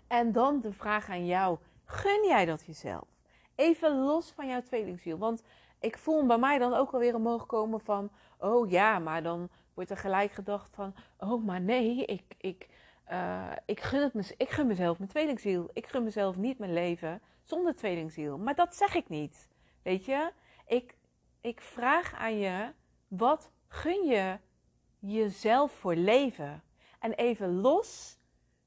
En 0.08 0.32
dan 0.32 0.62
de 0.62 0.72
vraag 0.72 1.10
aan 1.10 1.26
jou: 1.26 1.58
gun 1.86 2.26
jij 2.28 2.46
dat 2.46 2.66
jezelf? 2.66 3.08
Even 3.56 4.00
los 4.00 4.32
van 4.32 4.48
jouw 4.48 4.62
tweelingziel. 4.62 5.18
Want 5.18 5.44
ik 5.80 5.98
voel 5.98 6.26
bij 6.26 6.38
mij 6.38 6.58
dan 6.58 6.74
ook 6.74 6.94
alweer 6.94 7.16
omhoog 7.16 7.46
komen 7.46 7.82
van: 7.82 8.12
oh 8.38 8.70
ja, 8.70 9.00
maar 9.00 9.24
dan 9.24 9.50
wordt 9.74 9.90
er 9.90 9.98
gelijk 9.98 10.32
gedacht 10.32 10.76
van: 10.76 10.96
oh, 11.18 11.46
maar 11.46 11.62
nee, 11.62 12.06
ik, 12.06 12.36
ik, 12.38 12.70
uh, 13.12 13.52
ik, 13.66 13.80
gun, 13.80 14.02
het 14.02 14.34
ik 14.38 14.50
gun 14.50 14.68
mezelf 14.68 14.98
mijn 14.98 15.10
tweelingziel. 15.10 15.70
Ik 15.74 15.88
gun 15.88 16.04
mezelf 16.04 16.36
niet 16.36 16.60
mijn 16.60 16.74
leven 16.74 17.22
zonder 17.44 17.76
tweelingziel. 17.76 18.38
Maar 18.38 18.56
dat 18.56 18.76
zeg 18.76 18.96
ik 18.96 19.10
niet. 19.10 19.50
Weet 19.82 20.06
je, 20.06 20.32
ik, 20.68 20.96
ik 21.42 21.62
vraag 21.62 22.14
aan 22.14 22.38
je: 22.38 22.72
wat 23.08 23.52
gun 23.68 24.06
je 24.06 24.38
jezelf 25.06 25.72
voor 25.72 25.96
leven. 25.96 26.64
En 27.00 27.14
even 27.14 27.62
los 27.62 28.18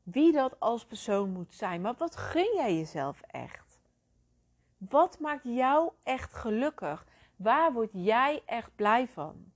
wie 0.02 0.32
dat 0.32 0.60
als 0.60 0.84
persoon 0.84 1.30
moet 1.30 1.54
zijn. 1.54 1.80
Maar 1.80 1.94
wat 1.98 2.16
gun 2.16 2.54
jij 2.54 2.76
jezelf 2.76 3.20
echt? 3.20 3.80
Wat 4.76 5.18
maakt 5.18 5.44
jou 5.44 5.92
echt 6.02 6.34
gelukkig? 6.34 7.06
Waar 7.36 7.72
word 7.72 7.90
jij 7.92 8.42
echt 8.46 8.74
blij 8.74 9.08
van? 9.08 9.52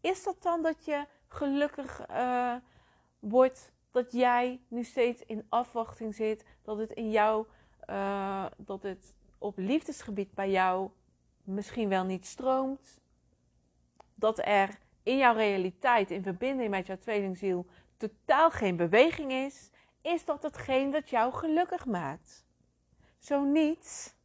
Is 0.00 0.24
dat 0.24 0.42
dan 0.42 0.62
dat 0.62 0.84
je 0.84 1.06
gelukkig 1.28 2.10
uh, 2.10 2.54
wordt 3.18 3.72
dat 3.90 4.12
jij 4.12 4.60
nu 4.68 4.84
steeds 4.84 5.22
in 5.22 5.46
afwachting 5.48 6.14
zit, 6.14 6.44
dat 6.62 6.78
het 6.78 6.92
in 6.92 7.10
jou, 7.10 7.46
uh, 7.90 8.46
dat 8.56 8.82
het 8.82 9.14
op 9.38 9.58
liefdesgebied 9.58 10.34
bij 10.34 10.50
jou 10.50 10.90
misschien 11.42 11.88
wel 11.88 12.04
niet 12.04 12.26
stroomt, 12.26 13.00
dat 14.14 14.38
er 14.38 14.78
in 15.02 15.16
jouw 15.16 15.34
realiteit, 15.34 16.10
in 16.10 16.22
verbinding 16.22 16.70
met 16.70 16.86
jouw 16.86 16.98
tweelingziel, 16.98 17.66
totaal 17.96 18.50
geen 18.50 18.76
beweging 18.76 19.32
is, 19.32 19.70
is 20.00 20.24
dat 20.24 20.42
hetgeen 20.42 20.90
dat 20.90 21.10
jou 21.10 21.32
gelukkig 21.32 21.86
maakt. 21.86 22.44
Zo 23.18 23.44
niet. 23.44 24.16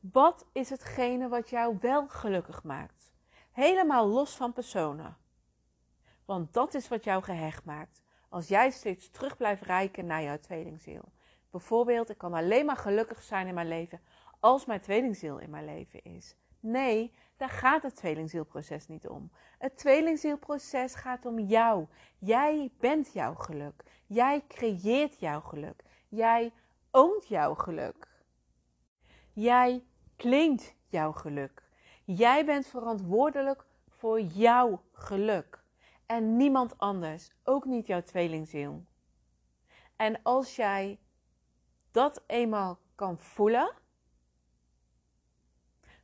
Wat 0.00 0.46
is 0.52 0.70
hetgene 0.70 1.28
wat 1.28 1.50
jou 1.50 1.76
wel 1.80 2.08
gelukkig 2.08 2.62
maakt? 2.62 3.12
Helemaal 3.52 4.06
los 4.08 4.36
van 4.36 4.52
personen. 4.52 5.16
Want 6.24 6.52
dat 6.52 6.74
is 6.74 6.88
wat 6.88 7.04
jou 7.04 7.22
gehecht 7.22 7.64
maakt. 7.64 8.02
Als 8.28 8.48
jij 8.48 8.70
steeds 8.70 9.10
terug 9.10 9.36
blijft 9.36 9.62
reiken 9.62 10.06
naar 10.06 10.22
jouw 10.22 10.38
tweelingziel. 10.38 11.12
Bijvoorbeeld, 11.50 12.10
ik 12.10 12.18
kan 12.18 12.34
alleen 12.34 12.66
maar 12.66 12.76
gelukkig 12.76 13.22
zijn 13.22 13.46
in 13.46 13.54
mijn 13.54 13.68
leven 13.68 14.00
als 14.40 14.64
mijn 14.64 14.80
tweelingziel 14.80 15.38
in 15.38 15.50
mijn 15.50 15.64
leven 15.64 16.02
is. 16.02 16.36
Nee, 16.60 17.14
daar 17.40 17.48
gaat 17.48 17.82
het 17.82 17.96
tweelingzielproces 17.96 18.86
niet 18.86 19.08
om. 19.08 19.30
Het 19.58 19.76
tweelingzielproces 19.76 20.94
gaat 20.94 21.26
om 21.26 21.38
jou. 21.38 21.86
Jij 22.18 22.70
bent 22.78 23.12
jouw 23.12 23.34
geluk. 23.34 23.84
Jij 24.06 24.44
creëert 24.48 25.20
jouw 25.20 25.40
geluk. 25.40 25.84
Jij 26.08 26.52
oont 26.90 27.28
jouw 27.28 27.54
geluk. 27.54 28.08
Jij 29.32 29.84
claimt 30.16 30.74
jouw 30.86 31.12
geluk. 31.12 31.62
Jij 32.04 32.44
bent 32.44 32.66
verantwoordelijk 32.66 33.64
voor 33.88 34.20
jouw 34.20 34.82
geluk. 34.92 35.62
En 36.06 36.36
niemand 36.36 36.78
anders, 36.78 37.30
ook 37.44 37.64
niet 37.64 37.86
jouw 37.86 38.02
tweelingziel. 38.02 38.84
En 39.96 40.22
als 40.22 40.56
jij 40.56 40.98
dat 41.90 42.22
eenmaal 42.26 42.78
kan 42.94 43.18
voelen, 43.18 43.72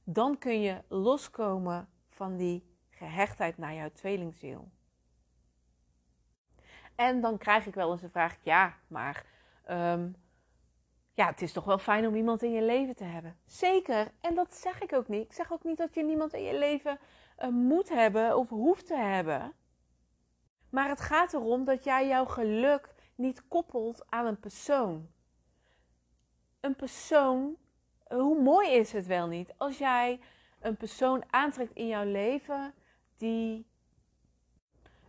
dan 0.08 0.38
kun 0.38 0.60
je 0.60 0.82
loskomen 0.88 1.88
van 2.08 2.36
die 2.36 2.76
gehechtheid 2.90 3.58
naar 3.58 3.75
jouw 3.75 3.90
tweelingziel. 3.90 4.70
En 6.94 7.20
dan 7.20 7.38
krijg 7.38 7.66
ik 7.66 7.75
wel 7.75 7.92
eens 7.92 8.00
de 8.00 8.10
vraag: 8.10 8.36
ja, 8.42 8.75
maar 8.86 9.26
ehm, 9.64 10.08
ja, 11.14 11.26
het 11.26 11.42
is 11.42 11.52
toch 11.52 11.64
wel 11.64 11.78
fijn 11.78 12.06
om 12.06 12.14
iemand 12.14 12.42
in 12.42 12.52
je 12.52 12.62
leven 12.62 12.96
te 12.96 13.04
hebben. 13.04 13.38
Zeker, 13.46 14.12
en 14.20 14.34
dat 14.34 14.54
zeg 14.54 14.80
ik 14.80 14.92
ook 14.92 15.08
niet. 15.08 15.25
Ik 15.25 15.32
zeg 15.32 15.52
ook 15.52 15.64
niet 15.64 15.78
dat 15.78 15.94
je 15.94 16.04
niemand 16.04 16.32
in 16.32 16.42
je 16.42 16.58
leven 16.58 16.98
uh, 17.38 17.48
moet 17.48 17.88
hebben 17.88 18.36
of 18.36 18.48
hoeft 18.48 18.86
te 18.86 18.96
hebben. 18.96 19.52
Maar 20.70 20.88
het 20.88 21.00
gaat 21.00 21.34
erom 21.34 21.64
dat 21.64 21.84
jij 21.84 22.06
jouw 22.06 22.25
geluk 22.25 22.94
niet 23.14 23.48
koppelt 23.48 24.04
aan 24.08 24.26
een 24.26 24.40
persoon. 24.40 25.08
Een 26.60 26.76
persoon, 26.76 27.56
hoe 28.08 28.42
mooi 28.42 28.70
is 28.70 28.92
het 28.92 29.06
wel 29.06 29.26
niet 29.26 29.54
als 29.56 29.78
jij 29.78 30.20
een 30.60 30.76
persoon 30.76 31.25
aantrekt 31.30 31.72
in 31.75 31.86
jouw 31.86 32.04
leven 32.04 32.75
die 33.16 33.66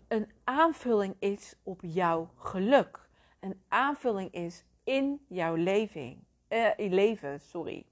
een 0.07 0.31
aanvulling 0.43 1.15
is 1.19 1.55
op 1.63 1.79
jouw 1.83 2.29
geluk. 2.37 3.09
Een 3.39 3.61
aanvulling 3.67 4.31
is 4.31 4.63
in 4.83 5.25
jouw 5.27 5.55
leving, 5.55 6.23
uh, 6.49 6.69
leven. 6.75 7.39
Sorry. 7.39 7.85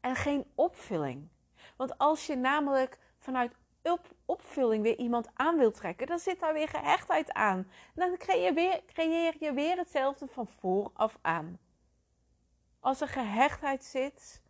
En 0.00 0.16
geen 0.16 0.44
opvulling. 0.54 1.28
Want 1.76 1.98
als 1.98 2.26
je 2.26 2.36
namelijk 2.36 2.98
vanuit 3.18 3.52
op, 3.82 4.14
opvulling 4.24 4.82
weer 4.82 4.98
iemand 4.98 5.28
aan 5.34 5.58
wilt 5.58 5.74
trekken, 5.74 6.06
dan 6.06 6.18
zit 6.18 6.40
daar 6.40 6.52
weer 6.52 6.68
gehechtheid 6.68 7.32
aan. 7.32 7.70
Dan 7.94 8.16
creëer 8.16 8.44
je 8.44 8.52
weer, 8.52 8.82
creëer 8.86 9.34
je 9.38 9.52
weer 9.52 9.76
hetzelfde 9.76 10.26
van 10.26 10.46
vooraf 10.46 11.18
aan. 11.20 11.58
Als 12.82 13.00
er 13.00 13.08
gehechtheid 13.08 13.84
zit, 13.84 14.42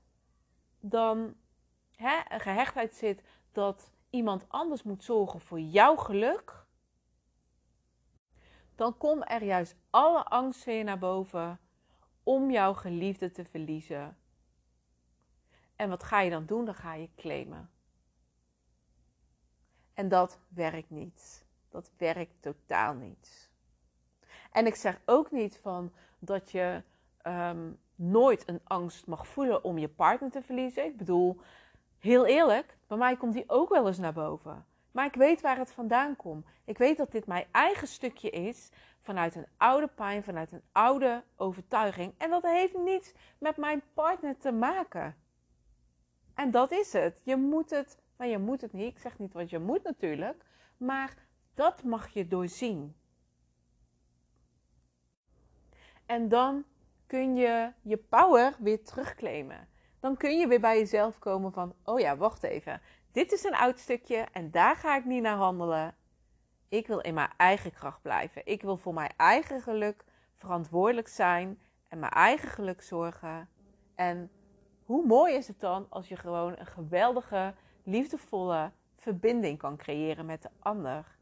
dan 0.81 1.35
hè, 1.97 2.21
een 2.29 2.41
gehechtheid 2.41 2.95
zit 2.95 3.23
dat 3.53 3.91
iemand 4.11 4.45
anders 4.49 4.83
moet 4.83 5.05
zorgen 5.05 5.41
voor 5.41 5.61
jouw 5.61 5.97
geluk, 5.97 6.65
dan 8.75 8.97
komt 8.97 9.25
er 9.27 9.43
juist 9.43 9.77
alle 9.91 10.25
angst 10.25 10.65
weer 10.65 10.85
naar 10.85 10.99
boven 10.99 11.61
om 12.23 12.51
jouw 12.51 12.75
geliefde 12.75 13.31
te 13.31 13.45
verliezen. 13.45 14.17
En 15.77 15.89
wat 15.89 16.03
ga 16.03 16.21
je 16.21 16.31
dan 16.31 16.47
doen? 16.47 16.65
Dan 16.65 16.75
ga 16.75 16.95
je 16.95 17.09
claimen. 17.17 17.71
En 19.95 20.09
dat 20.09 20.39
werkt 20.49 20.91
niet. 20.91 21.45
Dat 21.69 21.91
werkt 21.97 22.43
totaal 22.43 22.95
niet. 22.95 23.51
En 24.51 24.67
ik 24.67 24.75
zeg 24.75 25.01
ook 25.05 25.31
niet 25.31 25.59
van 25.59 25.93
dat 26.19 26.51
je 26.51 26.83
ehm, 27.23 27.73
nooit 28.03 28.49
een 28.49 28.61
angst 28.65 29.07
mag 29.07 29.27
voelen 29.27 29.65
om 29.65 29.79
je 29.79 29.89
partner 29.89 30.31
te 30.31 30.43
verliezen. 30.43 30.85
Ik 30.85 30.97
bedoel, 30.97 31.41
heel 31.99 32.27
eerlijk, 32.27 32.77
bij 32.87 32.99
mij 32.99 33.17
komt 33.17 33.33
die 33.33 33.45
ook 33.47 33.69
wel 33.69 33.87
eens 33.87 33.99
naar 33.99 34.13
boven. 34.13 34.67
Maar 34.91 35.07
ik 35.07 35.15
weet 35.15 35.41
waar 35.41 35.59
het 35.59 35.73
vandaan 35.73 36.17
komt. 36.17 36.47
Ik 36.65 36.79
weet 36.79 36.97
dat 36.97 37.13
dit 37.13 37.27
mijn 37.27 37.47
eigen 37.51 37.89
stukje 37.89 38.31
is 38.31 38.71
vanuit 39.01 39.35
een 39.35 39.47
oude 39.57 39.87
pijn, 39.87 40.25
vanuit 40.25 40.53
een 40.53 40.63
oude 40.73 41.25
overtuiging. 41.37 42.15
En 42.19 42.31
dat 42.31 42.43
heeft 42.43 42.79
niets 42.79 43.13
met 43.39 43.57
mijn 43.57 43.83
partner 43.95 44.39
te 44.39 44.53
maken. 44.53 45.17
En 46.35 46.51
dat 46.51 46.71
is 46.71 46.93
het. 46.93 47.21
Je 47.25 47.37
moet 47.37 47.71
het, 47.71 47.99
nou 48.17 48.31
je 48.31 48.39
moet 48.39 48.61
het 48.61 48.73
niet, 48.73 48.95
ik 48.95 48.99
zeg 48.99 49.19
niet 49.19 49.33
wat 49.33 49.51
je 49.51 49.59
moet 49.59 49.83
natuurlijk, 49.83 50.45
maar 50.77 51.15
dat 51.55 51.83
mag 51.83 52.09
je 52.09 52.29
doorzien. 52.29 52.97
En 56.07 56.29
dan 56.29 56.65
kun 57.13 57.37
je 57.37 57.73
je 57.83 57.97
power 57.97 58.55
weer 58.59 58.85
terugclaimen. 58.85 59.69
Dan 60.01 60.17
kun 60.17 60.39
je 60.39 60.47
weer 60.47 60.61
bij 60.61 60.79
jezelf 60.79 61.19
komen 61.19 61.53
van, 61.53 61.75
oh 61.85 62.01
ja, 62.01 62.17
wacht 62.17 62.43
even. 62.43 62.81
Dit 63.11 63.33
is 63.33 63.45
een 63.45 63.55
oud 63.55 63.79
stukje 63.79 64.27
en 64.33 64.51
daar 64.51 64.77
ga 64.77 64.97
ik 64.97 65.05
niet 65.05 65.23
naar 65.23 65.37
handelen. 65.37 65.95
Ik 66.69 66.87
wil 66.87 67.01
in 67.01 67.15
mijn 67.15 67.31
eigen 67.37 67.73
kracht 67.73 68.03
blijven. 68.03 68.43
Ik 68.45 68.63
wil 68.63 68.77
voor 68.77 68.95
mijn 68.95 69.13
eigen 69.17 69.61
geluk 69.61 70.05
verantwoordelijk 70.37 71.09
zijn 71.09 71.61
en 71.89 71.99
mijn 71.99 72.13
eigen 72.13 72.49
geluk 72.49 72.83
zorgen. 72.83 73.49
En 73.95 74.31
hoe 74.85 75.07
mooi 75.07 75.35
is 75.35 75.49
het 75.49 75.61
dan 75.61 75.87
als 75.89 76.09
je 76.09 76.17
gewoon 76.17 76.59
een 76.59 76.67
geweldige, 76.67 77.55
liefdevolle 77.83 78.71
verbinding 78.97 79.59
kan 79.59 79.77
creëren 79.77 80.27
met 80.27 80.43
de 80.43 80.51
ander? 80.59 81.17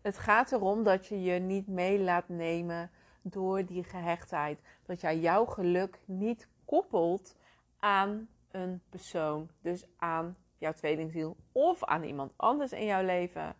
Het 0.00 0.18
gaat 0.18 0.52
erom 0.52 0.82
dat 0.82 1.06
je 1.06 1.22
je 1.22 1.38
niet 1.38 1.66
mee 1.66 2.00
laat 2.00 2.28
nemen 2.28 2.90
door 3.22 3.64
die 3.64 3.84
gehechtheid. 3.84 4.60
Dat 4.86 5.00
jij 5.00 5.18
jouw 5.18 5.44
geluk 5.44 5.98
niet 6.04 6.48
koppelt 6.64 7.36
aan 7.78 8.28
een 8.50 8.82
persoon. 8.88 9.48
Dus 9.60 9.86
aan 9.96 10.36
jouw 10.58 10.72
tweelingziel 10.72 11.36
of 11.52 11.84
aan 11.84 12.02
iemand 12.02 12.32
anders 12.36 12.72
in 12.72 12.84
jouw 12.84 13.04
leven. 13.04 13.54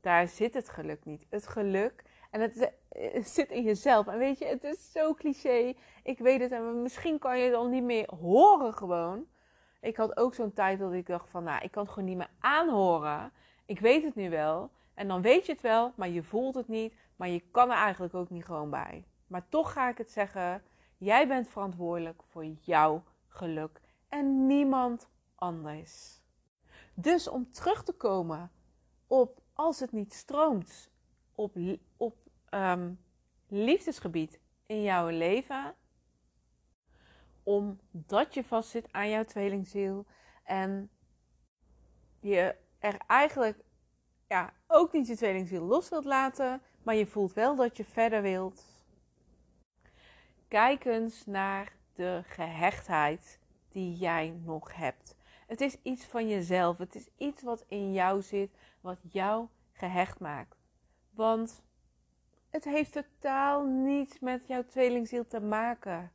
Daar 0.00 0.28
zit 0.28 0.54
het 0.54 0.68
geluk 0.68 1.04
niet. 1.04 1.26
Het 1.28 1.46
geluk, 1.46 2.04
en 2.32 2.40
het, 2.40 2.72
zit 3.34 3.50
in 3.50 3.62
jezelf. 3.62 4.06
En 4.06 4.18
weet 4.18 4.38
je, 4.38 4.44
het 4.44 4.64
is 4.64 4.92
zo 4.92 5.14
cliché. 5.14 5.74
Ik 6.02 6.18
weet 6.18 6.40
het 6.40 6.52
en 6.52 6.82
misschien 6.82 7.18
kan 7.18 7.38
je 7.38 7.44
het 7.44 7.54
al 7.54 7.66
niet 7.66 7.82
meer 7.82 8.08
horen 8.20 8.74
gewoon. 8.74 9.26
Ik 9.80 9.96
had 9.96 10.16
ook 10.16 10.34
zo'n 10.34 10.52
tijd 10.52 10.78
dat 10.78 10.92
ik 10.92 11.06
dacht 11.06 11.30
van, 11.30 11.44
nou, 11.44 11.64
ik 11.64 11.70
kan 11.70 11.82
het 11.82 11.92
gewoon 11.92 12.08
niet 12.08 12.16
meer 12.16 12.30
aanhoren. 12.38 13.32
Ik 13.66 13.80
weet 13.80 14.04
het 14.04 14.14
nu 14.14 14.30
wel. 14.30 14.70
En 14.94 15.08
dan 15.08 15.22
weet 15.22 15.46
je 15.46 15.52
het 15.52 15.60
wel, 15.60 15.92
maar 15.94 16.08
je 16.08 16.22
voelt 16.22 16.54
het 16.54 16.68
niet. 16.68 16.94
Maar 17.22 17.30
je 17.30 17.50
kan 17.50 17.70
er 17.70 17.76
eigenlijk 17.76 18.14
ook 18.14 18.30
niet 18.30 18.44
gewoon 18.44 18.70
bij. 18.70 19.06
Maar 19.26 19.48
toch 19.48 19.72
ga 19.72 19.88
ik 19.88 19.98
het 19.98 20.10
zeggen. 20.10 20.62
Jij 20.96 21.28
bent 21.28 21.48
verantwoordelijk 21.48 22.22
voor 22.22 22.44
jouw 22.44 23.04
geluk 23.28 23.80
en 24.08 24.46
niemand 24.46 25.08
anders. 25.34 26.20
Dus 26.94 27.28
om 27.28 27.52
terug 27.52 27.84
te 27.84 27.92
komen 27.92 28.50
op 29.06 29.42
als 29.52 29.80
het 29.80 29.92
niet 29.92 30.12
stroomt 30.12 30.90
op, 31.34 31.56
op 31.96 32.16
um, 32.50 33.00
liefdesgebied 33.48 34.40
in 34.66 34.82
jouw 34.82 35.08
leven, 35.08 35.74
omdat 37.42 38.34
je 38.34 38.44
vastzit 38.44 38.92
aan 38.92 39.08
jouw 39.08 39.24
tweelingziel 39.24 40.06
en 40.44 40.90
je 42.20 42.56
er 42.78 42.96
eigenlijk 43.06 43.64
ja, 44.28 44.52
ook 44.66 44.92
niet 44.92 45.06
je 45.06 45.16
tweelingziel 45.16 45.64
los 45.64 45.88
wilt 45.88 46.04
laten, 46.04 46.62
maar 46.82 46.94
je 46.94 47.06
voelt 47.06 47.32
wel 47.32 47.56
dat 47.56 47.76
je 47.76 47.84
verder 47.84 48.22
wilt. 48.22 48.64
Kijk 50.48 50.84
eens 50.84 51.26
naar 51.26 51.72
de 51.94 52.22
gehechtheid 52.26 53.38
die 53.68 53.96
jij 53.96 54.40
nog 54.44 54.76
hebt. 54.76 55.16
Het 55.46 55.60
is 55.60 55.76
iets 55.82 56.04
van 56.04 56.28
jezelf. 56.28 56.78
Het 56.78 56.94
is 56.94 57.08
iets 57.16 57.42
wat 57.42 57.64
in 57.68 57.92
jou 57.92 58.22
zit, 58.22 58.50
wat 58.80 58.98
jou 59.10 59.46
gehecht 59.72 60.20
maakt. 60.20 60.56
Want 61.10 61.62
het 62.50 62.64
heeft 62.64 62.92
totaal 62.92 63.64
niets 63.64 64.18
met 64.18 64.46
jouw 64.46 64.64
tweelingziel 64.64 65.26
te 65.26 65.40
maken. 65.40 66.12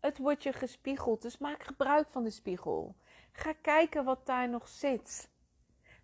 Het 0.00 0.18
wordt 0.18 0.42
je 0.42 0.52
gespiegeld, 0.52 1.22
dus 1.22 1.38
maak 1.38 1.62
gebruik 1.62 2.08
van 2.10 2.24
de 2.24 2.30
spiegel. 2.30 2.94
Ga 3.32 3.52
kijken 3.52 4.04
wat 4.04 4.26
daar 4.26 4.48
nog 4.48 4.68
zit. 4.68 5.30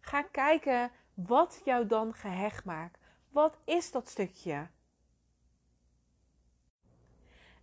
Ga 0.01 0.23
kijken 0.23 0.91
wat 1.15 1.61
jou 1.65 1.87
dan 1.87 2.15
gehecht 2.15 2.65
maakt. 2.65 3.06
Wat 3.37 3.59
is 3.65 3.91
dat 3.91 4.09
stukje? 4.09 4.67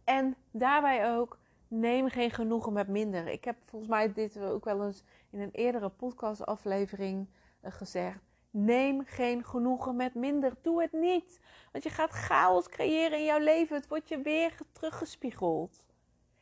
En 0.03 0.35
daarbij 0.51 1.15
ook, 1.15 1.37
neem 1.67 2.09
geen 2.09 2.31
genoegen 2.31 2.73
met 2.73 2.87
minder. 2.87 3.27
Ik 3.27 3.43
heb 3.43 3.57
volgens 3.65 3.91
mij 3.91 4.13
dit 4.13 4.39
ook 4.39 4.65
wel 4.65 4.85
eens 4.85 5.03
in 5.29 5.39
een 5.39 5.51
eerdere 5.51 5.89
podcastaflevering 5.89 7.27
uh, 7.61 7.71
gezegd. 7.71 8.19
Neem 8.49 9.05
geen 9.05 9.43
genoegen 9.45 9.95
met 9.95 10.13
minder. 10.13 10.53
Doe 10.61 10.81
het 10.81 10.91
niet. 10.91 11.39
Want 11.71 11.83
je 11.83 11.89
gaat 11.89 12.11
chaos 12.11 12.69
creëren 12.69 13.17
in 13.17 13.25
jouw 13.25 13.39
leven. 13.39 13.75
Het 13.75 13.87
wordt 13.87 14.09
je 14.09 14.21
weer 14.21 14.57
teruggespiegeld. 14.71 15.83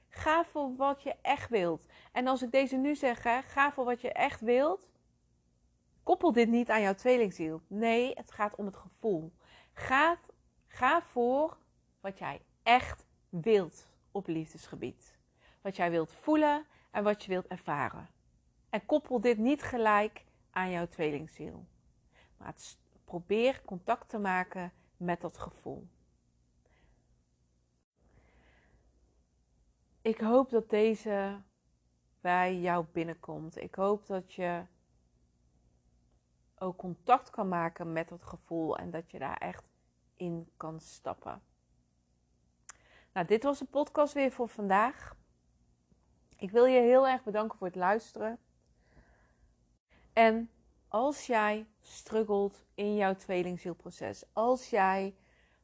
Ga 0.09 0.43
voor 0.43 0.75
wat 0.75 1.03
je 1.03 1.15
echt 1.21 1.49
wilt. 1.49 1.85
En 2.11 2.27
als 2.27 2.41
ik 2.41 2.51
deze 2.51 2.75
nu 2.75 2.95
zeg, 2.95 3.21
ga 3.45 3.71
voor 3.71 3.85
wat 3.85 4.01
je 4.01 4.11
echt 4.11 4.41
wilt. 4.41 4.89
Koppel 6.03 6.31
dit 6.31 6.49
niet 6.49 6.69
aan 6.69 6.81
jouw 6.81 6.93
tweelingziel. 6.93 7.61
Nee, 7.67 8.13
het 8.13 8.31
gaat 8.31 8.55
om 8.55 8.65
het 8.65 8.75
gevoel. 8.75 9.31
Ga, 9.73 10.19
ga 10.67 11.01
voor 11.01 11.57
wat 11.99 12.19
jij 12.19 12.41
echt 12.63 13.05
wilt 13.29 13.87
op 14.11 14.27
liefdesgebied. 14.27 15.17
Wat 15.61 15.75
jij 15.75 15.91
wilt 15.91 16.13
voelen 16.13 16.65
en 16.91 17.03
wat 17.03 17.23
je 17.23 17.29
wilt 17.29 17.47
ervaren. 17.47 18.09
En 18.69 18.85
koppel 18.85 19.21
dit 19.21 19.37
niet 19.37 19.61
gelijk 19.61 20.25
aan 20.51 20.69
jouw 20.69 20.87
tweelingziel. 20.87 21.65
Maar 22.37 22.53
probeer 23.05 23.61
contact 23.65 24.09
te 24.09 24.19
maken 24.19 24.73
met 24.97 25.21
dat 25.21 25.37
gevoel. 25.37 25.87
Ik 30.01 30.19
hoop 30.19 30.49
dat 30.49 30.69
deze 30.69 31.41
bij 32.21 32.59
jou 32.59 32.85
binnenkomt. 32.91 33.57
Ik 33.57 33.75
hoop 33.75 34.07
dat 34.07 34.33
je 34.33 34.63
ook 36.62 36.78
contact 36.78 37.30
kan 37.30 37.47
maken 37.47 37.93
met 37.93 38.10
dat 38.10 38.24
gevoel 38.24 38.78
en 38.78 38.91
dat 38.91 39.12
je 39.12 39.19
daar 39.19 39.38
echt 39.38 39.63
in 40.15 40.50
kan 40.58 40.80
stappen. 40.80 41.41
Nou, 43.13 43.28
dit 43.28 43.43
was 43.43 43.60
de 43.60 43.65
podcast 43.65 44.13
weer 44.13 44.32
voor 44.32 44.50
vandaag. 44.50 45.15
Ik 46.38 46.52
wil 46.52 46.65
je 46.65 46.80
heel 46.80 47.08
erg 47.08 47.24
bedanken 47.24 47.58
voor 47.58 47.67
het 47.67 47.76
luisteren. 47.76 48.39
En 50.13 50.50
als 50.88 51.26
jij 51.26 51.67
struggelt 51.82 52.63
in 52.74 52.95
jouw 52.95 53.15
tweelingzielproces, 53.15 54.24
als 54.34 54.69
jij 54.69 55.15